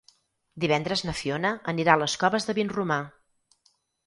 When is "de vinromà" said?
2.49-2.99